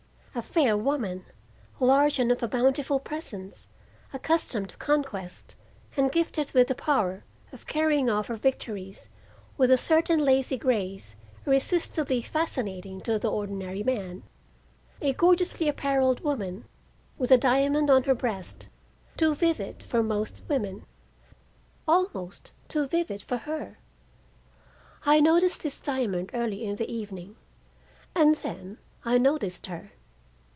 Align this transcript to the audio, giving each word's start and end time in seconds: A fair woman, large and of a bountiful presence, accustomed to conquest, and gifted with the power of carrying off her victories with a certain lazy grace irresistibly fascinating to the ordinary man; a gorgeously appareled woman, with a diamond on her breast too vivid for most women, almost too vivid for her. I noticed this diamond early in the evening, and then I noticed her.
A 0.33 0.41
fair 0.41 0.77
woman, 0.77 1.25
large 1.81 2.17
and 2.17 2.31
of 2.31 2.41
a 2.41 2.47
bountiful 2.47 3.01
presence, 3.01 3.67
accustomed 4.13 4.69
to 4.69 4.77
conquest, 4.77 5.57
and 5.97 6.09
gifted 6.09 6.53
with 6.53 6.69
the 6.69 6.73
power 6.73 7.25
of 7.51 7.67
carrying 7.67 8.09
off 8.09 8.27
her 8.27 8.37
victories 8.37 9.09
with 9.57 9.69
a 9.69 9.77
certain 9.77 10.21
lazy 10.23 10.57
grace 10.57 11.17
irresistibly 11.45 12.21
fascinating 12.21 13.01
to 13.01 13.19
the 13.19 13.29
ordinary 13.29 13.83
man; 13.83 14.23
a 15.01 15.11
gorgeously 15.11 15.67
appareled 15.67 16.21
woman, 16.21 16.63
with 17.17 17.29
a 17.29 17.37
diamond 17.37 17.89
on 17.89 18.03
her 18.03 18.15
breast 18.15 18.69
too 19.17 19.35
vivid 19.35 19.83
for 19.83 20.01
most 20.01 20.41
women, 20.47 20.85
almost 21.89 22.53
too 22.69 22.87
vivid 22.87 23.21
for 23.21 23.35
her. 23.39 23.79
I 25.05 25.19
noticed 25.19 25.61
this 25.61 25.77
diamond 25.81 26.29
early 26.33 26.63
in 26.63 26.77
the 26.77 26.89
evening, 26.89 27.35
and 28.15 28.35
then 28.35 28.77
I 29.03 29.17
noticed 29.17 29.65
her. 29.65 29.91